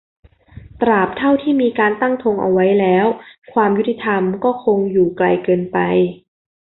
[0.81, 3.05] ตราบเท่าที่มีการตั้งธงเอาไว้แล้ว
[3.53, 5.77] ความยุติธรรมก็คงอยู่ไกลเกินไป